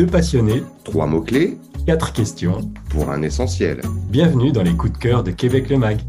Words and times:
Deux 0.00 0.06
passionnés, 0.06 0.62
Trois 0.82 1.06
mots-clés 1.06 1.58
quatre 1.84 2.14
questions. 2.14 2.72
pour 2.88 3.10
un 3.10 3.20
essentiel. 3.20 3.82
Bienvenue 4.08 4.50
dans 4.50 4.62
les 4.62 4.72
coups 4.74 4.94
de 4.94 4.96
cœur 4.96 5.22
de 5.22 5.30
Québec 5.30 5.68
le 5.68 5.76
Mag. 5.76 6.00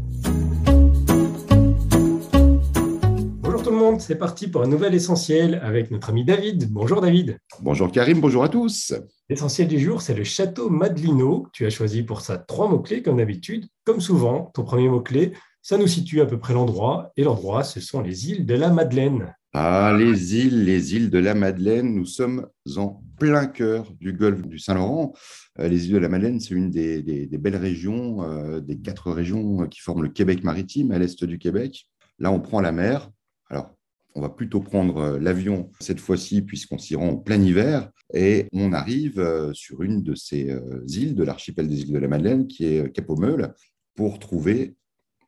Bonjour 3.42 3.62
tout 3.62 3.70
le 3.70 3.76
monde, 3.76 4.00
c'est 4.00 4.16
parti 4.16 4.48
pour 4.48 4.62
un 4.62 4.66
nouvel 4.66 4.94
essentiel 4.94 5.60
avec 5.62 5.90
notre 5.90 6.08
ami 6.08 6.24
David. 6.24 6.72
Bonjour 6.72 7.02
David. 7.02 7.36
Bonjour 7.60 7.92
Karim, 7.92 8.22
bonjour 8.22 8.42
à 8.42 8.48
tous. 8.48 8.94
L'essentiel 9.28 9.68
du 9.68 9.78
jour, 9.78 10.00
c'est 10.00 10.14
le 10.14 10.24
château 10.24 10.70
Madelino. 10.70 11.48
Tu 11.52 11.66
as 11.66 11.70
choisi 11.70 12.02
pour 12.02 12.22
ça 12.22 12.38
trois 12.38 12.70
mots-clés 12.70 13.02
comme 13.02 13.18
d'habitude. 13.18 13.66
Comme 13.84 14.00
souvent, 14.00 14.50
ton 14.54 14.64
premier 14.64 14.88
mot-clé, 14.88 15.32
ça 15.60 15.76
nous 15.76 15.86
situe 15.86 16.22
à 16.22 16.26
peu 16.26 16.38
près 16.38 16.54
l'endroit. 16.54 17.12
Et 17.18 17.24
l'endroit, 17.24 17.62
ce 17.62 17.78
sont 17.82 18.00
les 18.00 18.30
îles 18.30 18.46
de 18.46 18.54
la 18.54 18.70
Madeleine. 18.70 19.34
Ah, 19.54 19.94
les 19.98 20.36
îles, 20.36 20.64
les 20.64 20.94
îles 20.94 21.10
de 21.10 21.18
la 21.18 21.34
Madeleine, 21.34 21.94
nous 21.94 22.06
sommes 22.06 22.46
en 22.76 23.02
plein 23.18 23.46
cœur 23.46 23.92
du 24.00 24.14
golfe 24.14 24.42
du 24.42 24.58
Saint-Laurent. 24.58 25.12
Euh, 25.58 25.68
les 25.68 25.86
îles 25.86 25.92
de 25.92 25.98
la 25.98 26.08
Madeleine, 26.08 26.40
c'est 26.40 26.54
une 26.54 26.70
des, 26.70 27.28
belles 27.38 27.56
régions, 27.56 28.22
euh, 28.22 28.60
des 28.60 28.78
quatre 28.78 29.12
régions 29.12 29.66
qui 29.68 29.80
forment 29.80 30.04
le 30.04 30.08
Québec 30.08 30.42
maritime 30.42 30.90
à 30.90 30.98
l'est 30.98 31.22
du 31.24 31.38
Québec. 31.38 31.86
Là, 32.18 32.32
on 32.32 32.40
prend 32.40 32.60
la 32.60 32.72
mer. 32.72 33.10
Alors, 33.50 33.76
on 34.14 34.20
va 34.20 34.28
plutôt 34.28 34.60
prendre 34.60 34.98
euh, 34.98 35.18
l'avion 35.18 35.70
cette 35.80 36.00
fois-ci, 36.00 36.42
puisqu'on 36.42 36.78
s'y 36.78 36.94
rend 36.94 37.08
en 37.08 37.16
plein 37.16 37.40
hiver, 37.40 37.90
et 38.12 38.48
on 38.52 38.72
arrive 38.72 39.18
euh, 39.18 39.52
sur 39.54 39.82
une 39.82 40.02
de 40.02 40.14
ces 40.14 40.50
euh, 40.50 40.84
îles 40.88 41.14
de 41.14 41.24
l'archipel 41.24 41.68
des 41.68 41.82
îles 41.82 41.92
de 41.92 41.98
la 41.98 42.08
Madeleine, 42.08 42.46
qui 42.46 42.64
est 42.66 42.84
euh, 42.84 42.88
Cap 42.88 43.08
aux 43.08 43.16
Meules, 43.16 43.54
pour 43.94 44.18
trouver 44.18 44.76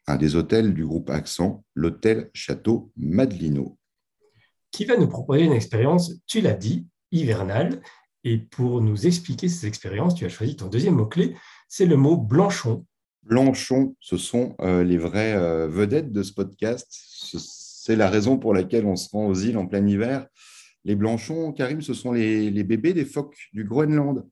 un 0.06 0.16
des 0.16 0.36
hôtels 0.36 0.74
du 0.74 0.84
groupe 0.84 1.08
Accent, 1.10 1.64
l'hôtel 1.74 2.30
Château 2.34 2.92
Madelino. 2.96 3.78
Qui 4.74 4.84
va 4.84 4.96
nous 4.96 5.06
proposer 5.08 5.44
une 5.44 5.52
expérience, 5.52 6.12
tu 6.26 6.40
l'as 6.40 6.52
dit, 6.54 6.86
hivernale. 7.12 7.80
Et 8.24 8.38
pour 8.38 8.80
nous 8.80 9.06
expliquer 9.06 9.48
ces 9.48 9.66
expériences, 9.66 10.14
tu 10.14 10.24
as 10.24 10.28
choisi 10.28 10.56
ton 10.56 10.66
deuxième 10.68 10.94
mot-clé, 10.94 11.36
c'est 11.68 11.86
le 11.86 11.96
mot 11.96 12.16
Blanchon. 12.16 12.84
Blanchon, 13.22 13.94
ce 14.00 14.16
sont 14.16 14.56
euh, 14.60 14.82
les 14.82 14.98
vraies 14.98 15.34
euh, 15.34 15.68
vedettes 15.68 16.10
de 16.12 16.22
ce 16.22 16.32
podcast. 16.32 16.86
Ce- 16.90 17.38
C'est 17.38 17.96
la 17.96 18.08
raison 18.08 18.38
pour 18.38 18.54
laquelle 18.54 18.86
on 18.86 18.96
se 18.96 19.10
rend 19.10 19.26
aux 19.26 19.34
îles 19.34 19.58
en 19.58 19.66
plein 19.66 19.86
hiver. 19.86 20.26
Les 20.84 20.96
Blanchons, 20.96 21.52
Karim, 21.52 21.82
ce 21.82 21.92
sont 21.94 22.12
les, 22.12 22.50
les 22.50 22.64
bébés 22.64 22.94
des 22.94 23.04
phoques 23.04 23.36
du 23.52 23.62
Groenland. 23.64 24.26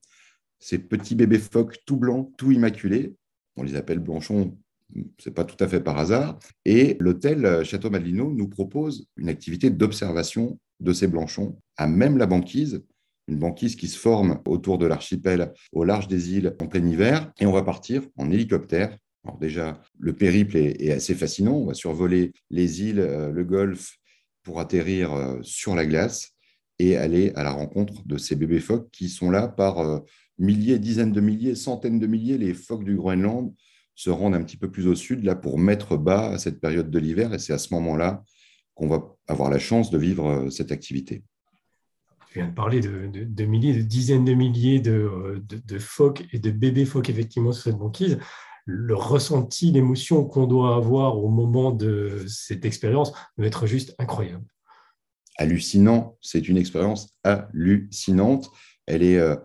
Ces 0.59 0.79
petits 0.79 1.13
bébés 1.15 1.37
phoques 1.39 1.77
tout 1.85 1.97
blancs, 1.97 2.31
tout 2.37 2.51
immaculés. 2.51 3.15
On 3.55 3.61
les 3.63 3.75
appelle 3.75 3.99
Blanchons, 3.99 4.57
c'est 5.17 5.33
pas 5.33 5.43
tout 5.43 5.61
à 5.63 5.67
fait 5.67 5.79
par 5.79 5.97
hasard. 5.97 6.39
Et 6.65 6.97
l'hôtel 6.99 7.45
euh, 7.45 7.63
Château 7.63 7.89
Madelino 7.89 8.31
nous 8.31 8.47
propose 8.47 9.07
une 9.17 9.29
activité 9.29 9.69
d'observation 9.69 10.59
de 10.79 10.93
ces 10.93 11.07
Blanchons 11.07 11.57
à 11.77 11.87
même 11.87 12.17
la 12.17 12.25
banquise, 12.25 12.83
une 13.27 13.39
banquise 13.39 13.75
qui 13.75 13.87
se 13.87 13.97
forme 13.97 14.41
autour 14.45 14.77
de 14.77 14.85
l'archipel 14.85 15.53
au 15.71 15.83
large 15.83 16.07
des 16.07 16.33
îles 16.33 16.55
en 16.61 16.67
plein 16.67 16.85
hiver. 16.85 17.31
Et 17.39 17.45
on 17.45 17.51
va 17.51 17.63
partir 17.63 18.03
en 18.17 18.29
hélicoptère. 18.31 18.97
Alors 19.23 19.37
déjà, 19.37 19.81
le 19.97 20.13
périple 20.13 20.57
est, 20.57 20.81
est 20.81 20.91
assez 20.91 21.15
fascinant. 21.15 21.53
On 21.53 21.67
va 21.67 21.73
survoler 21.73 22.33
les 22.49 22.83
îles, 22.83 22.99
euh, 22.99 23.31
le 23.31 23.43
golfe, 23.43 23.97
pour 24.43 24.59
atterrir 24.59 25.13
euh, 25.13 25.39
sur 25.41 25.75
la 25.75 25.85
glace 25.85 26.31
et 26.79 26.97
aller 26.97 27.31
à 27.35 27.43
la 27.43 27.51
rencontre 27.51 28.05
de 28.05 28.17
ces 28.17 28.35
bébés 28.35 28.59
phoques 28.59 28.89
qui 28.91 29.07
sont 29.07 29.29
là 29.29 29.47
par 29.47 30.01
milliers, 30.39 30.79
dizaines 30.79 31.11
de 31.11 31.21
milliers, 31.21 31.53
centaines 31.53 31.99
de 31.99 32.07
milliers. 32.07 32.39
Les 32.39 32.55
phoques 32.55 32.83
du 32.83 32.95
Groenland 32.95 33.53
se 33.95 34.09
rendent 34.09 34.35
un 34.35 34.43
petit 34.43 34.57
peu 34.57 34.71
plus 34.71 34.87
au 34.87 34.95
sud 34.95 35.23
là 35.23 35.35
pour 35.35 35.57
mettre 35.59 35.97
bas 35.97 36.29
à 36.31 36.37
cette 36.37 36.59
période 36.59 36.89
de 36.89 36.99
l'hiver. 36.99 37.33
Et 37.33 37.39
c'est 37.39 37.53
à 37.53 37.57
ce 37.57 37.73
moment-là 37.73 38.23
qu'on 38.75 38.87
va 38.87 39.15
avoir 39.27 39.49
la 39.49 39.59
chance 39.59 39.91
de 39.91 39.97
vivre 39.97 40.27
euh, 40.27 40.49
cette 40.49 40.71
activité. 40.71 41.23
Tu 42.31 42.39
viens 42.39 42.47
de 42.47 42.53
parler 42.55 42.79
de, 42.79 43.07
de- 43.07 43.23
de 43.25 43.45
milliers, 43.45 43.73
de 43.75 43.81
dizaines 43.83 44.25
de 44.25 44.33
milliers 44.33 44.79
de, 44.79 44.91
euh, 44.91 45.39
de- 45.47 45.61
de 45.63 45.77
phoques 45.79 46.23
et 46.33 46.39
de 46.39 46.49
bébés 46.49 46.85
phoques 46.85 47.09
effectivement 47.09 47.51
sur 47.51 47.65
cette 47.65 47.77
banquise. 47.77 48.17
Le 48.65 48.95
ressenti, 48.95 49.71
l'émotion 49.71 50.23
qu'on 50.25 50.47
doit 50.47 50.75
avoir 50.75 51.17
au 51.19 51.29
moment 51.29 51.71
de 51.71 52.23
cette 52.27 52.65
expérience 52.65 53.11
doit 53.37 53.45
être 53.45 53.67
juste 53.67 53.93
incroyable. 53.99 54.45
hallucinant. 55.37 56.17
C'est 56.21 56.47
une 56.47 56.57
expérience 56.57 57.17
hallucinante. 57.23 58.49
Elle 58.85 59.03
est 59.03 59.17
euh, 59.17 59.35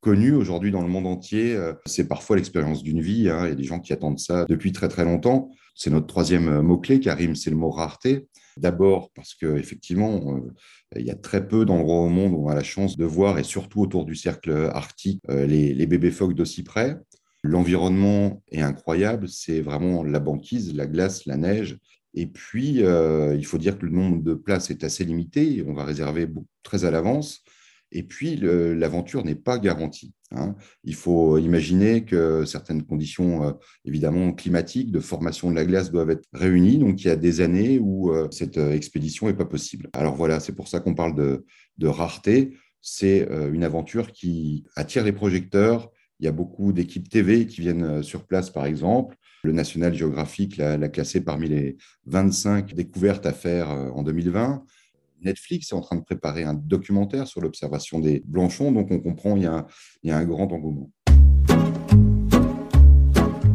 connue 0.00 0.32
aujourd'hui 0.32 0.70
dans 0.70 0.82
le 0.82 0.88
monde 0.88 1.06
entier. 1.06 1.54
Euh, 1.54 1.72
C'est 1.86 2.08
parfois 2.08 2.36
l'expérience 2.36 2.82
d'une 2.82 3.00
vie. 3.00 3.18
Il 3.18 3.24
y 3.24 3.30
a 3.30 3.54
des 3.54 3.64
gens 3.64 3.80
qui 3.80 3.92
attendent 3.92 4.18
ça 4.18 4.44
depuis 4.48 4.72
très 4.72 4.88
très 4.88 5.04
longtemps. 5.04 5.50
C'est 5.74 5.90
notre 5.90 6.06
troisième 6.06 6.48
euh, 6.48 6.62
mot-clé, 6.62 7.00
Karim, 7.00 7.34
c'est 7.34 7.50
le 7.50 7.56
mot 7.56 7.70
rareté. 7.70 8.26
D'abord 8.56 9.10
parce 9.14 9.34
qu'effectivement, 9.34 10.36
euh, 10.36 10.52
il 10.96 11.06
y 11.06 11.10
a 11.10 11.14
très 11.14 11.46
peu 11.46 11.64
d'endroits 11.64 12.00
au 12.00 12.08
monde 12.08 12.32
où 12.32 12.46
on 12.46 12.48
a 12.48 12.54
la 12.54 12.64
chance 12.64 12.96
de 12.96 13.04
voir, 13.04 13.38
et 13.38 13.44
surtout 13.44 13.80
autour 13.80 14.04
du 14.04 14.14
cercle 14.14 14.70
arctique, 14.72 15.22
les, 15.28 15.86
bébés 15.86 16.10
phoques 16.10 16.34
d'aussi 16.34 16.62
près. 16.64 16.96
L'environnement 17.44 18.42
est 18.50 18.62
incroyable, 18.62 19.28
c'est 19.28 19.60
vraiment 19.60 20.02
la 20.02 20.18
banquise, 20.18 20.74
la 20.74 20.86
glace, 20.86 21.26
la 21.26 21.36
neige. 21.36 21.78
Et 22.14 22.26
puis, 22.26 22.80
il 22.80 23.44
faut 23.44 23.58
dire 23.58 23.78
que 23.78 23.84
le 23.84 23.92
nombre 23.92 24.22
de 24.22 24.34
places 24.34 24.70
est 24.70 24.82
assez 24.82 25.04
limité, 25.04 25.62
on 25.68 25.74
va 25.74 25.84
réserver 25.84 26.26
très 26.62 26.86
à 26.86 26.90
l'avance. 26.90 27.44
Et 27.92 28.02
puis, 28.02 28.36
l'aventure 28.36 29.24
n'est 29.24 29.34
pas 29.34 29.58
garantie. 29.58 30.12
hein. 30.32 30.54
Il 30.84 30.94
faut 30.94 31.38
imaginer 31.38 32.04
que 32.04 32.44
certaines 32.44 32.82
conditions, 32.82 33.44
euh, 33.44 33.52
évidemment, 33.84 34.32
climatiques, 34.32 34.92
de 34.92 35.00
formation 35.00 35.50
de 35.50 35.56
la 35.56 35.64
glace 35.64 35.90
doivent 35.90 36.10
être 36.10 36.28
réunies. 36.32 36.78
Donc, 36.78 37.02
il 37.02 37.08
y 37.08 37.10
a 37.10 37.16
des 37.16 37.40
années 37.40 37.78
où 37.78 38.12
euh, 38.12 38.28
cette 38.30 38.58
euh, 38.58 38.72
expédition 38.72 39.26
n'est 39.26 39.34
pas 39.34 39.46
possible. 39.46 39.88
Alors 39.94 40.14
voilà, 40.14 40.38
c'est 40.40 40.54
pour 40.54 40.68
ça 40.68 40.80
qu'on 40.80 40.94
parle 40.94 41.14
de, 41.14 41.86
rareté. 41.86 42.56
C'est 42.80 43.28
une 43.52 43.64
aventure 43.64 44.12
qui 44.12 44.64
attire 44.76 45.04
les 45.04 45.12
projecteurs. 45.12 45.90
Il 46.20 46.26
y 46.26 46.28
a 46.28 46.32
beaucoup 46.32 46.72
d'équipes 46.72 47.08
TV 47.08 47.46
qui 47.46 47.60
viennent 47.60 48.02
sur 48.02 48.24
place, 48.24 48.50
par 48.50 48.66
exemple. 48.66 49.16
Le 49.42 49.52
National 49.52 49.94
Geographic 49.94 50.56
l'a 50.56 50.76
l'a 50.76 50.88
classé 50.88 51.20
parmi 51.20 51.48
les 51.48 51.76
25 52.06 52.74
découvertes 52.74 53.26
à 53.26 53.32
faire 53.32 53.68
en 53.68 54.02
2020. 54.02 54.64
Netflix 55.22 55.72
est 55.72 55.74
en 55.74 55.80
train 55.80 55.96
de 55.96 56.02
préparer 56.02 56.44
un 56.44 56.54
documentaire 56.54 57.26
sur 57.26 57.40
l'observation 57.40 57.98
des 57.98 58.22
blanchons, 58.26 58.72
donc 58.72 58.90
on 58.90 59.00
comprend 59.00 59.36
il 59.36 59.42
y 59.42 59.46
a 59.46 59.54
un, 59.54 59.66
il 60.02 60.10
y 60.10 60.12
a 60.12 60.16
un 60.16 60.24
grand 60.24 60.52
engouement. 60.52 60.90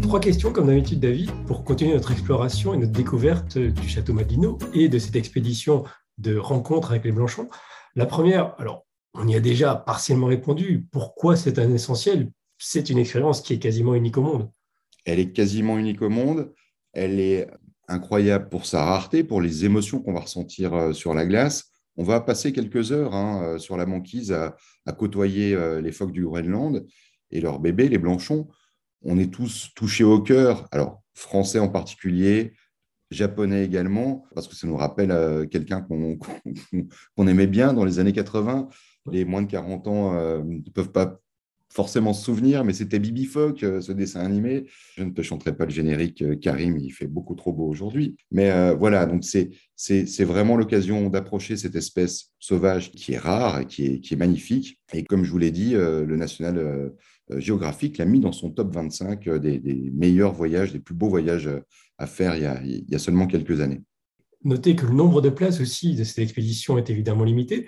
Trois 0.02 0.20
questions, 0.20 0.52
comme 0.52 0.68
d'habitude, 0.68 1.00
David, 1.00 1.32
pour 1.48 1.64
continuer 1.64 1.94
notre 1.94 2.12
exploration 2.12 2.74
et 2.74 2.78
notre 2.78 2.92
découverte 2.92 3.58
du 3.58 3.88
château 3.88 4.14
Madelino 4.14 4.60
et 4.74 4.88
de 4.88 5.00
cette 5.00 5.16
expédition 5.16 5.86
de 6.20 6.38
rencontre 6.38 6.92
avec 6.92 7.04
les 7.04 7.12
Blanchons. 7.12 7.50
La 7.96 8.06
première, 8.06 8.54
alors, 8.60 8.86
on 9.16 9.28
y 9.28 9.36
a 9.36 9.40
déjà 9.40 9.76
partiellement 9.76 10.28
répondu. 10.28 10.86
Pourquoi 10.92 11.36
c'est 11.36 11.58
un 11.58 11.74
essentiel? 11.74 12.32
C'est 12.58 12.90
une 12.90 12.98
expérience 12.98 13.42
qui 13.42 13.54
est 13.54 13.60
quasiment 13.60 13.96
unique 13.96 14.18
au 14.18 14.22
monde. 14.22 14.52
Elle 15.06 15.20
est 15.20 15.32
quasiment 15.32 15.78
unique 15.78 16.02
au 16.02 16.10
monde. 16.10 16.54
Elle 16.94 17.20
est 17.20 17.48
incroyable 17.88 18.50
pour 18.50 18.66
sa 18.66 18.84
rareté, 18.84 19.24
pour 19.24 19.42
les 19.42 19.66
émotions 19.66 20.02
qu'on 20.02 20.14
va 20.14 20.22
ressentir 20.22 20.74
euh, 20.74 20.94
sur 20.94 21.14
la 21.14 21.26
glace. 21.26 21.72
On 21.98 22.04
va 22.04 22.22
passer 22.22 22.54
quelques 22.54 22.92
heures 22.92 23.14
hein, 23.14 23.44
euh, 23.44 23.58
sur 23.60 23.78
la 23.78 23.86
banquise 23.86 24.32
à, 24.32 24.56
côtoyer 24.94 25.54
euh, 25.54 25.82
les 25.82 25.92
phoques 25.92 26.12
du 26.12 26.24
Groenland 26.24 26.86
et 27.32 27.42
leurs 27.42 27.60
bébés, 27.60 27.90
les 27.90 27.98
blanchons. 27.98 28.48
On 29.02 29.18
est 29.18 29.32
tous 29.32 29.72
touchés 29.76 30.04
au 30.04 30.22
cœur, 30.22 30.68
alors 30.72 31.02
français 31.14 31.60
en 31.60 31.70
particulier, 31.70 32.54
japonais 33.12 33.66
également, 33.66 34.26
parce 34.34 34.48
que 34.48 34.56
ça 34.56 34.66
nous 34.66 34.78
rappelle 34.78 35.48
quelqu'un 35.50 35.82
qu'on 37.18 37.28
aimait 37.28 37.48
bien 37.48 37.74
dans 37.74 37.86
les 37.86 38.00
années 38.00 38.14
80. 38.14 38.70
Les 39.12 39.26
moins 39.26 39.42
de 39.42 39.52
40 39.52 39.88
ans 39.88 40.14
ne 40.44 40.70
peuvent 40.72 40.92
pas 40.92 41.20
forcément 41.74 42.14
se 42.14 42.24
souvenir, 42.24 42.64
mais 42.64 42.74
c'était 42.74 43.00
Bibi 43.00 43.26
Phoque, 43.26 43.64
euh, 43.64 43.82
ce 43.82 43.92
dessin 43.92 44.22
animé. 44.22 44.66
Je 44.96 45.04
ne 45.04 45.12
te 45.12 45.22
chanterai 45.22 45.56
pas 45.56 45.66
le 45.66 45.72
générique, 45.72 46.22
euh, 46.22 46.36
Karim, 46.36 46.78
il 46.78 46.92
fait 46.92 47.08
beaucoup 47.08 47.36
trop 47.36 47.52
beau 47.52 47.68
aujourd'hui. 47.68 48.16
Mais 48.32 48.52
euh, 48.52 48.74
voilà, 48.74 49.06
donc 49.06 49.24
c'est 49.24 50.24
vraiment 50.24 50.56
l'occasion 50.56 51.10
d'approcher 51.10 51.58
cette 51.58 51.76
espèce 51.76 52.32
sauvage 52.40 52.92
qui 52.92 53.14
est 53.14 53.18
rare 53.18 53.62
et 53.62 53.66
qui 53.66 53.86
est, 53.86 54.00
qui 54.00 54.14
est 54.14 54.18
magnifique. 54.18 54.80
Et 54.94 55.04
comme 55.04 55.24
je 55.24 55.32
vous 55.32 55.40
l'ai 55.40 55.52
dit, 55.52 55.74
le 55.74 56.16
National 56.16 56.92
euh, 57.32 57.40
Géographique 57.40 57.98
l'a 57.98 58.06
mis 58.06 58.20
dans 58.20 58.32
son 58.32 58.52
top 58.52 58.74
25 58.74 59.28
euh, 59.28 59.40
des, 59.40 59.58
des 59.58 59.92
meilleurs 59.94 60.34
voyages, 60.34 60.74
des 60.74 60.80
plus 60.80 60.96
beaux 60.96 61.10
voyages 61.10 61.50
à 61.98 62.08
faire 62.08 62.36
il 62.36 62.44
y 62.44 62.46
a, 62.46 62.62
il 62.64 62.90
y 62.90 62.96
a 62.96 63.00
seulement 63.00 63.28
quelques 63.28 63.62
années. 63.62 63.82
Notez 64.44 64.76
que 64.76 64.86
le 64.86 64.94
nombre 64.94 65.22
de 65.22 65.30
places 65.30 65.62
aussi 65.62 65.96
de 65.96 66.04
cette 66.04 66.20
expédition 66.20 66.78
est 66.78 66.90
évidemment 66.90 67.24
limité, 67.24 67.68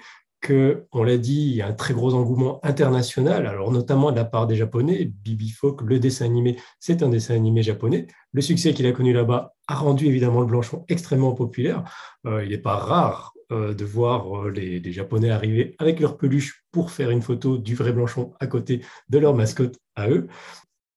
on 0.49 1.03
l'a 1.03 1.17
dit, 1.17 1.49
il 1.49 1.55
y 1.55 1.61
a 1.61 1.67
un 1.67 1.73
très 1.73 1.93
gros 1.93 2.13
engouement 2.13 2.59
international, 2.63 3.47
alors 3.47 3.71
notamment 3.71 4.11
de 4.11 4.15
la 4.15 4.25
part 4.25 4.47
des 4.47 4.55
Japonais. 4.55 5.11
Bibi 5.23 5.53
le 5.83 5.99
dessin 5.99 6.25
animé, 6.25 6.57
c'est 6.79 7.03
un 7.03 7.09
dessin 7.09 7.35
animé 7.35 7.63
japonais. 7.63 8.07
Le 8.33 8.41
succès 8.41 8.73
qu'il 8.73 8.85
a 8.87 8.91
connu 8.91 9.13
là-bas 9.13 9.53
a 9.67 9.75
rendu 9.75 10.05
évidemment 10.07 10.41
le 10.41 10.47
Blanchon 10.47 10.85
extrêmement 10.87 11.33
populaire. 11.33 11.83
Euh, 12.25 12.43
il 12.43 12.51
n'est 12.51 12.57
pas 12.57 12.75
rare 12.75 13.33
euh, 13.51 13.73
de 13.73 13.85
voir 13.85 14.45
euh, 14.45 14.51
les, 14.51 14.79
les 14.79 14.91
Japonais 14.91 15.29
arriver 15.29 15.75
avec 15.79 15.99
leur 15.99 16.17
peluche 16.17 16.65
pour 16.71 16.91
faire 16.91 17.11
une 17.11 17.21
photo 17.21 17.57
du 17.57 17.75
vrai 17.75 17.93
Blanchon 17.93 18.33
à 18.39 18.47
côté 18.47 18.81
de 19.09 19.17
leur 19.17 19.35
mascotte 19.35 19.77
à 19.95 20.09
eux. 20.09 20.27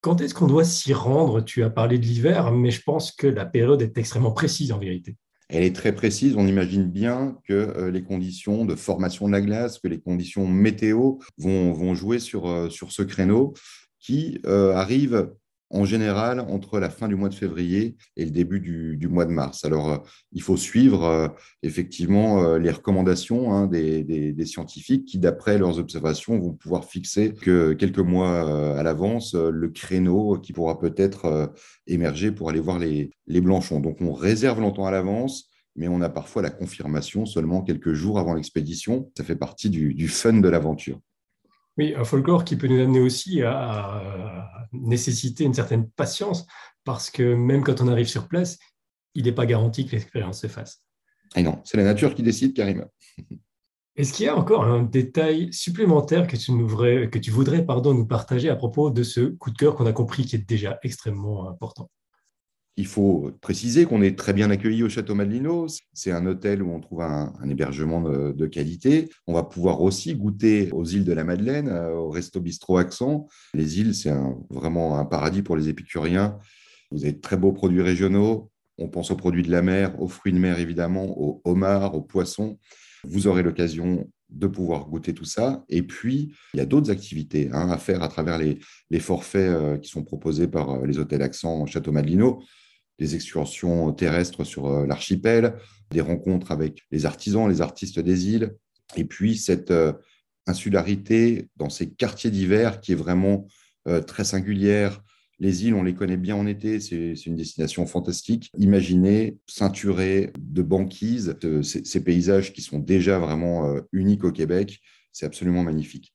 Quand 0.01 0.21
est-ce 0.21 0.35
qu'on 0.35 0.47
doit 0.47 0.65
s'y 0.65 0.95
rendre? 0.95 1.41
Tu 1.41 1.63
as 1.65 1.71
parlé 1.71 1.99
de 1.99 2.05
l'hiver, 2.05 2.53
mais 2.53 2.71
je 2.71 2.83
pense 2.83 3.13
que 3.13 3.27
la 3.27 3.45
période 3.45 3.83
est 3.83 3.99
extrêmement 3.99 4.33
précise 4.33 4.73
en 4.73 4.79
vérité. 4.79 5.17
Elle 5.49 5.65
est 5.65 5.75
très 5.75 5.95
précise. 5.95 6.37
On 6.37 6.47
imagine 6.47 6.85
bien 6.85 7.39
que 7.45 7.53
euh, 7.53 7.91
les 7.91 8.03
conditions 8.03 8.65
de 8.65 8.75
formation 8.75 9.27
de 9.27 9.33
la 9.33 9.41
glace, 9.41 9.79
que 9.79 9.89
les 9.89 10.01
conditions 10.01 10.47
météo 10.47 11.17
vont, 11.39 11.95
jouer 11.95 12.19
sur, 12.19 12.71
sur 12.71 12.93
ce 12.93 13.03
créneau 13.03 13.55
qui 13.99 14.41
arrive 14.45 15.33
en 15.71 15.85
général 15.85 16.41
entre 16.41 16.79
la 16.79 16.91
fin 16.91 17.09
du 17.09 17.15
mois 17.15 17.29
de 17.29 17.35
février 17.35 17.97
et 18.17 18.25
le 18.25 18.31
début 18.31 18.61
du, 18.61 19.09
mois 19.09 19.27
de 19.27 19.31
mars. 19.31 19.65
Alors, 19.65 19.91
euh, 19.91 19.99
il 20.33 20.43
faut 20.43 20.57
suivre 20.57 21.05
euh, 21.05 21.29
effectivement 21.63 22.43
euh, 22.43 22.59
les 22.59 22.71
recommandations 22.71 23.53
hein, 23.53 23.67
des, 23.67 24.35
scientifiques 24.47 25.05
qui, 25.05 25.19
d'après 25.19 25.59
leurs 25.59 25.79
observations, 25.79 26.39
vont 26.39 26.53
pouvoir 26.53 26.85
fixer 26.85 27.35
que 27.35 27.73
quelques 27.75 27.99
mois 27.99 28.79
à 28.79 28.83
l'avance 28.83 29.35
le 29.35 29.69
créneau 29.69 30.39
qui 30.39 30.53
pourra 30.53 30.79
peut-être 30.79 31.53
émerger 31.87 32.33
pour 32.33 32.49
aller 32.49 32.61
voir 32.61 32.79
les, 32.79 33.11
les 33.27 33.41
blanchons. 33.41 33.81
Donc, 33.81 34.01
on 34.01 34.13
réserve 34.13 34.61
longtemps 34.61 34.87
à 34.87 34.91
l'avance 34.91 35.51
mais 35.77 35.87
on 35.87 36.01
a 36.01 36.09
parfois 36.09 36.43
la 36.43 36.51
confirmation 36.51 37.25
seulement 37.25 37.63
quelques 37.63 37.93
jours 37.93 38.19
avant 38.19 38.35
l'expédition. 38.35 39.13
Ça 39.17 39.23
fait 39.23 39.37
partie 39.37 39.71
du 39.71 40.09
fun 40.09 40.33
de 40.33 40.49
l'aventure. 40.49 40.99
Oui, 41.79 41.95
un 41.97 42.05
folklore 42.05 42.45
qui 42.45 42.57
peut 42.57 42.67
nous 42.67 42.81
amener 42.81 43.01
aussi 43.01 43.43
à 43.43 44.49
nécessiter 44.73 45.45
une 45.45 45.55
certaine 45.55 45.89
patience, 45.89 46.47
parce 46.85 47.11
que 47.11 47.35
même 47.35 47.63
quand 47.63 47.81
on 47.81 47.89
arrive 47.89 48.09
sur 48.09 48.29
place, 48.29 48.59
il 49.15 49.25
n'est 49.25 49.33
pas 49.33 49.47
garanti 49.47 49.87
que 49.87 49.93
l'expérience 49.93 50.41
se 50.41 50.49
fasse. 50.49 50.83
Et 51.37 51.43
non, 51.43 51.61
c'est 51.65 51.77
la 51.77 51.85
nature 51.85 52.15
qui 52.15 52.23
décide, 52.23 52.55
Karim. 52.55 52.87
Est-ce 53.97 54.13
qu'il 54.13 54.27
y 54.27 54.29
a 54.29 54.37
encore 54.37 54.63
un 54.63 54.85
détail 54.85 55.53
supplémentaire 55.53 56.29
que 56.29 56.37
tu, 56.37 56.53
voudrais, 56.53 57.11
que 57.11 57.19
tu 57.19 57.33
voudrais 57.33 57.67
pardon, 57.67 57.95
nous 57.95 58.07
partager 58.07 58.49
à 58.49 58.55
propos 58.55 58.91
de 58.91 59.03
ce 59.03 59.21
coup 59.21 59.51
de 59.51 59.57
cœur 59.57 59.75
qu'on 59.75 59.87
a 59.87 59.93
compris 59.93 60.25
qui 60.25 60.37
est 60.37 60.49
déjà 60.49 60.79
extrêmement 60.85 61.49
important? 61.49 61.91
Il 62.79 62.87
faut 62.87 63.33
préciser 63.41 63.87
qu'on 63.87 64.03
est 64.03 64.17
très 64.17 64.33
bien 64.33 64.51
accueilli 64.51 64.85
au 64.85 64.89
Château 64.89 65.17
Madelino. 65.17 65.67
C'est 65.93 66.13
un 66.13 66.25
hôtel 66.27 66.63
où 66.63 66.71
on 66.73 66.79
trouve 66.79 67.03
un, 67.03 67.33
hébergement 67.51 68.01
de, 68.01 68.47
qualité. 68.47 69.09
On 69.27 69.35
va 69.35 69.43
pouvoir 69.43 69.83
aussi 69.83 70.15
goûter 70.15 70.71
aux 70.71 70.85
îles 70.85 71.05
de 71.05 71.13
la 71.13 71.25
Madeleine, 71.25 71.67
euh, 71.69 71.95
au 71.95 72.09
Resto 72.09 72.41
Bistro 72.41 72.79
Accent. 72.79 73.27
Les 73.53 73.81
îles, 73.81 73.97
c'est 73.97 74.13
vraiment 74.49 74.97
un 74.97 75.05
paradis 75.05 75.43
pour 75.43 75.57
les 75.57 75.69
épicuriens. 75.69 76.39
Vous 76.93 77.03
avez 77.03 77.15
de 77.15 77.21
très 77.21 77.37
beaux 77.37 77.53
produits 77.53 77.83
régionaux. 77.83 78.49
On 78.79 78.89
pense 78.89 79.11
aux 79.11 79.17
produits 79.17 79.43
de 79.43 79.51
la 79.51 79.61
mer, 79.61 80.01
aux 80.01 80.07
fruits 80.07 80.33
de 80.33 80.39
mer 80.39 80.61
évidemment, 80.61 81.05
aux 81.19 81.43
homards, 81.45 81.97
aux 81.97 82.03
poissons. 82.03 82.61
Vous 83.03 83.27
aurez 83.27 83.43
l'occasion 83.43 84.09
de 84.31 84.47
pouvoir 84.47 84.87
goûter 84.87 85.15
tout 85.15 85.25
ça. 85.25 85.65
Et 85.69 85.83
puis, 85.83 86.33
il 86.55 86.59
y 86.59 86.61
a 86.61 86.67
d'autres 86.67 86.93
activités 86.93 87.49
hein, 87.53 87.71
à 87.71 87.79
faire 87.79 88.05
à 88.05 88.09
travers 88.09 88.39
les, 88.39 88.61
forfaits 89.01 89.51
euh, 89.51 89.79
qui 89.79 89.91
sont 89.91 90.05
proposés 90.05 90.47
par 90.47 90.71
euh, 90.71 90.87
les 90.87 91.01
hôtels 91.01 91.23
Accent 91.23 91.67
Château 91.67 91.91
Madelino 91.91 92.41
des 92.99 93.15
excursions 93.15 93.93
terrestres 93.93 94.45
sur 94.45 94.67
euh, 94.67 94.87
l'archipel, 94.87 95.55
des 95.91 96.01
rencontres 96.01 96.53
avec 96.53 96.83
les 96.91 97.07
artisans, 97.07 97.49
les 97.49 97.61
artistes 97.61 98.01
des 98.01 98.29
îles, 98.29 98.55
et 98.97 99.05
puis 99.05 99.37
cette 99.37 99.71
euh, 99.71 99.93
insularité 100.47 101.49
dans 101.57 101.71
ces 101.71 101.91
quartiers 101.91 102.31
d'hiver 102.31 102.81
qui 102.81 102.93
est 102.93 102.97
vraiment 102.97 103.47
euh, 103.87 104.01
très 104.01 104.25
singulière. 104.25 105.03
Les 105.39 105.67
îles, 105.67 105.75
on 105.75 105.85
les 105.85 105.95
connaît 105.95 106.17
bien 106.17 106.35
en 106.35 106.47
été, 106.47 106.81
c'est 106.81 107.15
une 107.27 107.37
destination 107.37 107.87
fantastique. 107.87 108.51
Imaginez 108.59 109.39
ceinturé 109.47 110.33
de 110.37 110.63
banquises, 110.63 111.37
ces, 111.63 112.03
paysages 112.03 112.53
qui 112.53 112.61
sont 112.61 112.81
déjà 112.81 113.21
vraiment 113.21 113.77
uniques 113.93 114.25
au 114.25 114.33
Québec, 114.33 114.81
c'est 115.13 115.27
absolument 115.27 115.63
magnifique. 115.63 116.13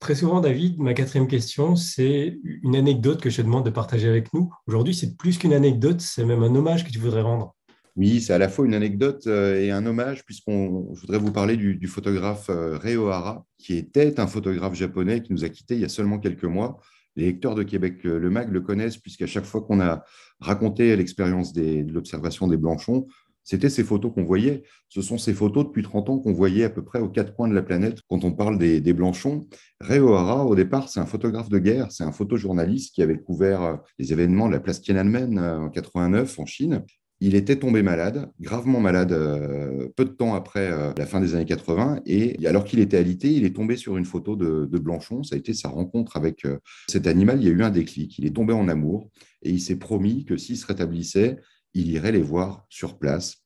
Très 0.00 0.14
souvent, 0.14 0.40
David, 0.40 0.78
ma 0.78 0.94
quatrième 0.94 1.28
question, 1.28 1.76
c'est 1.76 2.38
une 2.62 2.74
anecdote 2.74 3.20
que 3.20 3.28
je 3.28 3.36
te 3.36 3.42
demande 3.42 3.66
de 3.66 3.70
partager 3.70 4.08
avec 4.08 4.32
nous. 4.32 4.50
Aujourd'hui, 4.66 4.94
c'est 4.94 5.14
plus 5.18 5.36
qu'une 5.36 5.52
anecdote, 5.52 6.00
c'est 6.00 6.24
même 6.24 6.42
un 6.42 6.54
hommage 6.54 6.86
que 6.86 6.90
tu 6.90 6.98
voudrais 6.98 7.20
rendre. 7.20 7.54
Oui, 7.96 8.22
c'est 8.22 8.32
à 8.32 8.38
la 8.38 8.48
fois 8.48 8.64
une 8.64 8.72
anecdote 8.72 9.26
euh, 9.26 9.60
et 9.60 9.70
un 9.70 9.84
hommage, 9.84 10.24
puisqu'on 10.24 10.94
je 10.94 11.02
voudrais 11.02 11.18
vous 11.18 11.32
parler 11.32 11.58
du, 11.58 11.86
photographe 11.86 12.48
euh, 12.48 12.78
Reo 12.78 13.08
Hara, 13.08 13.44
qui 13.58 13.76
était 13.76 14.18
un 14.20 14.26
photographe 14.26 14.74
japonais 14.74 15.22
qui 15.22 15.34
nous 15.34 15.44
a 15.44 15.50
quittés 15.50 15.74
il 15.74 15.82
y 15.82 15.84
a 15.84 15.90
seulement 15.90 16.18
quelques 16.18 16.44
mois. 16.44 16.78
Les 17.16 17.26
lecteurs 17.26 17.54
de 17.54 17.62
Québec 17.62 17.98
euh, 18.06 18.18
Le 18.18 18.30
Mag 18.30 18.50
le 18.50 18.62
connaissent, 18.62 18.96
puisqu'à 18.96 19.26
chaque 19.26 19.44
fois 19.44 19.60
qu'on 19.60 19.80
a 19.82 20.02
raconté 20.38 20.96
l'expérience 20.96 21.52
de 21.52 21.84
l'observation 21.92 22.48
des 22.48 22.56
Blanchons, 22.56 23.06
c'était 23.44 23.70
ces 23.70 23.84
photos 23.84 24.12
qu'on 24.14 24.24
voyait. 24.24 24.62
Ce 24.88 25.02
sont 25.02 25.18
ces 25.18 25.34
photos 25.34 25.66
depuis 25.66 25.82
30 25.82 26.10
ans 26.10 26.18
qu'on 26.18 26.32
voyait 26.32 26.64
à 26.64 26.70
peu 26.70 26.84
près 26.84 27.00
aux 27.00 27.08
quatre 27.08 27.34
coins 27.34 27.48
de 27.48 27.54
la 27.54 27.62
planète 27.62 27.98
quand 28.08 28.24
on 28.24 28.32
parle 28.32 28.58
des, 28.58 28.92
Blanchons. 28.92 29.46
Ray 29.80 30.00
O'Hara, 30.00 30.44
au 30.44 30.54
départ, 30.54 30.88
c'est 30.88 31.00
un 31.00 31.06
photographe 31.06 31.48
de 31.48 31.58
guerre, 31.58 31.90
c'est 31.90 32.04
un 32.04 32.12
photojournaliste 32.12 32.94
qui 32.94 33.02
avait 33.02 33.18
couvert 33.18 33.62
euh, 33.62 33.76
les 33.98 34.12
événements 34.12 34.48
de 34.48 34.52
la 34.52 34.60
place 34.60 34.82
Tiananmen 34.82 35.38
euh, 35.38 35.60
en 35.60 35.70
89 35.70 36.38
en 36.38 36.46
Chine. 36.46 36.84
Il 37.20 37.34
était 37.34 37.56
tombé 37.56 37.82
malade, 37.82 38.30
gravement 38.40 38.80
malade, 38.80 39.12
euh, 39.12 39.88
peu 39.94 40.04
de 40.04 40.10
temps 40.10 40.34
après 40.34 40.70
la 40.96 41.06
fin 41.06 41.20
des 41.20 41.34
années 41.34 41.44
80. 41.44 42.00
Et 42.06 42.46
alors 42.46 42.64
qu'il 42.64 42.80
était 42.80 42.96
alité, 42.96 43.30
il 43.30 43.44
est 43.44 43.54
tombé 43.54 43.76
sur 43.76 43.98
une 43.98 44.06
photo 44.06 44.36
de, 44.36 44.64
de, 44.64 44.78
Blanchon. 44.78 45.22
Ça 45.22 45.34
a 45.34 45.38
été 45.38 45.52
sa 45.52 45.68
rencontre 45.68 46.16
avec 46.16 46.46
cet 46.88 47.06
animal. 47.06 47.42
Il 47.42 47.46
y 47.46 47.50
a 47.50 47.52
eu 47.52 47.62
un 47.62 47.70
déclic. 47.70 48.18
Il 48.18 48.24
est 48.24 48.34
tombé 48.34 48.54
en 48.54 48.68
amour 48.68 49.10
et 49.42 49.50
il 49.50 49.60
s'est 49.60 49.76
promis 49.76 50.24
que 50.24 50.38
s'il 50.38 50.56
se 50.56 50.66
rétablissait, 50.66 51.36
il 51.74 51.90
irait 51.90 52.12
les 52.12 52.22
voir 52.22 52.66
sur 52.68 52.98
place. 52.98 53.36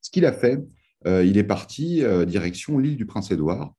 Ce 0.00 0.10
qu'il 0.10 0.26
a 0.26 0.32
fait, 0.32 0.58
euh, 1.06 1.24
il 1.24 1.38
est 1.38 1.44
parti 1.44 2.02
euh, 2.02 2.24
direction 2.24 2.78
l'île 2.78 2.96
du 2.96 3.06
Prince-Édouard. 3.06 3.74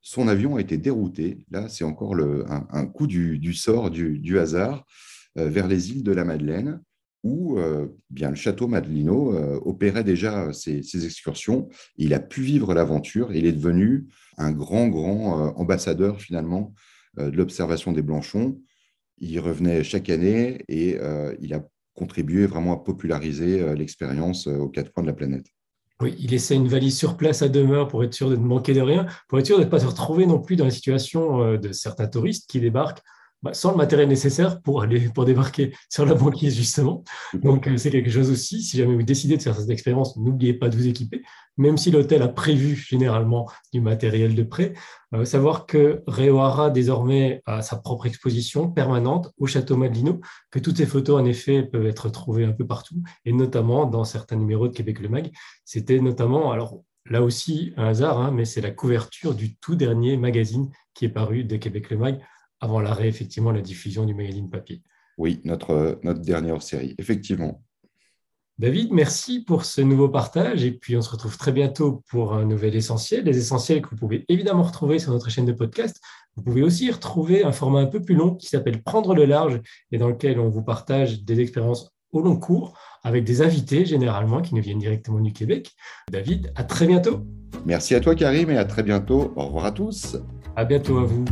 Son 0.00 0.28
avion 0.28 0.56
a 0.56 0.60
été 0.60 0.76
dérouté. 0.76 1.46
Là, 1.50 1.68
c'est 1.68 1.84
encore 1.84 2.16
un, 2.16 2.86
coup 2.86 3.06
du, 3.06 3.54
sort, 3.54 3.90
du, 3.90 4.38
hasard, 4.38 4.84
euh, 5.38 5.48
vers 5.48 5.68
les 5.68 5.92
îles 5.92 6.02
de 6.02 6.10
la 6.10 6.24
Madeleine, 6.24 6.80
où 7.22 7.56
bien 8.10 8.30
le 8.30 8.34
château 8.34 8.66
Madelino 8.66 9.32
opérait 9.64 10.02
déjà 10.02 10.52
ses, 10.52 10.80
excursions. 11.04 11.68
Il 11.96 12.14
a 12.14 12.18
pu 12.18 12.42
vivre 12.42 12.74
l'aventure. 12.74 13.32
Il 13.32 13.46
est 13.46 13.52
devenu 13.52 14.08
un 14.38 14.50
grand, 14.50 14.88
grand 14.88 15.56
ambassadeur 15.56 16.20
finalement 16.20 16.74
de 17.16 17.30
l'observation 17.36 17.92
des 17.92 18.02
Blanchons. 18.02 18.60
Il 19.18 19.38
revenait 19.38 19.84
chaque 19.84 20.10
année 20.10 20.64
et 20.66 20.98
il 21.40 21.54
a 21.54 21.64
contribuer 21.94 22.46
vraiment 22.46 22.72
à 22.72 22.76
populariser 22.76 23.60
euh, 23.60 23.74
l'expérience 23.74 24.46
euh, 24.46 24.56
aux 24.56 24.68
quatre 24.68 24.92
coins 24.92 25.02
de 25.02 25.08
la 25.08 25.14
planète. 25.14 25.46
Oui, 26.00 26.16
il 26.18 26.34
essaie 26.34 26.56
une 26.56 26.68
valise 26.68 26.98
sur 26.98 27.16
place 27.16 27.42
à 27.42 27.48
demeure 27.48 27.88
pour 27.88 28.02
être 28.02 28.14
sûr 28.14 28.28
de 28.28 28.36
ne 28.36 28.44
manquer 28.44 28.74
de 28.74 28.80
rien, 28.80 29.06
pour 29.28 29.38
être 29.38 29.46
sûr 29.46 29.58
de 29.58 29.64
ne 29.64 29.68
pas 29.68 29.78
se 29.78 29.86
retrouver 29.86 30.26
non 30.26 30.40
plus 30.40 30.56
dans 30.56 30.64
la 30.64 30.70
situation 30.70 31.42
euh, 31.42 31.58
de 31.58 31.72
certains 31.72 32.08
touristes 32.08 32.48
qui 32.50 32.60
débarquent 32.60 33.02
bah, 33.42 33.54
sans 33.54 33.72
le 33.72 33.76
matériel 33.76 34.08
nécessaire 34.08 34.60
pour 34.60 34.82
aller 34.82 35.08
pour 35.08 35.24
débarquer 35.24 35.74
sur 35.88 36.06
la 36.06 36.14
banquise 36.14 36.56
justement. 36.56 37.02
Donc 37.34 37.68
c'est 37.76 37.90
quelque 37.90 38.10
chose 38.10 38.30
aussi. 38.30 38.62
Si 38.62 38.76
jamais 38.76 38.94
vous 38.94 39.02
décidez 39.02 39.36
de 39.36 39.42
faire 39.42 39.56
cette 39.56 39.70
expérience, 39.70 40.16
n'oubliez 40.16 40.54
pas 40.54 40.68
de 40.68 40.76
vous 40.76 40.86
équiper, 40.86 41.22
même 41.56 41.76
si 41.76 41.90
l'hôtel 41.90 42.22
a 42.22 42.28
prévu 42.28 42.76
généralement 42.76 43.50
du 43.72 43.80
matériel 43.80 44.34
de 44.34 44.42
prêt. 44.42 44.74
Euh, 45.14 45.24
savoir 45.24 45.66
que 45.66 46.02
Réohara 46.06 46.70
désormais 46.70 47.42
a 47.44 47.62
sa 47.62 47.76
propre 47.76 48.06
exposition 48.06 48.70
permanente 48.70 49.32
au 49.38 49.46
château 49.46 49.76
Madelino, 49.76 50.20
que 50.50 50.58
toutes 50.58 50.76
ces 50.76 50.86
photos 50.86 51.20
en 51.20 51.24
effet 51.24 51.64
peuvent 51.64 51.86
être 51.86 52.08
trouvées 52.10 52.44
un 52.44 52.52
peu 52.52 52.66
partout, 52.66 53.02
et 53.24 53.32
notamment 53.32 53.86
dans 53.86 54.04
certains 54.04 54.36
numéros 54.36 54.68
de 54.68 54.72
Québec 54.72 55.00
Le 55.00 55.08
Mag. 55.08 55.30
C'était 55.64 56.00
notamment 56.00 56.52
alors 56.52 56.80
là 57.06 57.22
aussi 57.22 57.72
un 57.76 57.88
hasard, 57.88 58.20
hein, 58.20 58.30
mais 58.30 58.44
c'est 58.44 58.60
la 58.60 58.70
couverture 58.70 59.34
du 59.34 59.56
tout 59.56 59.74
dernier 59.74 60.16
magazine 60.16 60.70
qui 60.94 61.06
est 61.06 61.10
paru 61.10 61.44
de 61.44 61.56
Québec 61.56 61.90
Le 61.90 61.98
Mag 61.98 62.20
avant 62.62 62.80
l'arrêt, 62.80 63.08
effectivement, 63.08 63.50
la 63.50 63.60
diffusion 63.60 64.06
du 64.06 64.14
magazine 64.14 64.48
papier. 64.48 64.82
Oui, 65.18 65.40
notre, 65.44 65.98
notre 66.04 66.20
dernière 66.20 66.62
série, 66.62 66.94
effectivement. 66.96 67.62
David, 68.58 68.92
merci 68.92 69.40
pour 69.40 69.64
ce 69.64 69.80
nouveau 69.80 70.08
partage 70.08 70.64
et 70.64 70.70
puis 70.70 70.96
on 70.96 71.02
se 71.02 71.10
retrouve 71.10 71.36
très 71.36 71.50
bientôt 71.50 72.04
pour 72.08 72.34
un 72.34 72.44
nouvel 72.44 72.76
essentiel. 72.76 73.24
Les 73.24 73.36
essentiels 73.36 73.82
que 73.82 73.88
vous 73.90 73.96
pouvez 73.96 74.24
évidemment 74.28 74.62
retrouver 74.62 75.00
sur 75.00 75.10
notre 75.10 75.28
chaîne 75.30 75.46
de 75.46 75.52
podcast. 75.52 76.00
Vous 76.36 76.42
pouvez 76.44 76.62
aussi 76.62 76.88
retrouver 76.90 77.44
un 77.44 77.50
format 77.50 77.80
un 77.80 77.86
peu 77.86 78.00
plus 78.00 78.14
long 78.14 78.36
qui 78.36 78.46
s'appelle 78.46 78.80
Prendre 78.82 79.14
le 79.14 79.24
large 79.24 79.60
et 79.90 79.98
dans 79.98 80.08
lequel 80.08 80.38
on 80.38 80.48
vous 80.48 80.62
partage 80.62 81.24
des 81.24 81.40
expériences 81.40 81.90
au 82.12 82.20
long 82.20 82.36
cours 82.36 82.78
avec 83.02 83.24
des 83.24 83.42
invités 83.42 83.84
généralement 83.84 84.40
qui 84.42 84.54
nous 84.54 84.62
viennent 84.62 84.78
directement 84.78 85.18
du 85.18 85.32
Québec. 85.32 85.72
David, 86.10 86.52
à 86.54 86.62
très 86.62 86.86
bientôt. 86.86 87.26
Merci 87.66 87.96
à 87.96 88.00
toi 88.00 88.14
Karim 88.14 88.50
et 88.50 88.58
à 88.58 88.64
très 88.64 88.84
bientôt. 88.84 89.32
Au 89.34 89.46
revoir 89.46 89.64
à 89.64 89.72
tous. 89.72 90.16
À 90.54 90.64
bientôt 90.64 90.98
à 90.98 91.04
vous. 91.04 91.24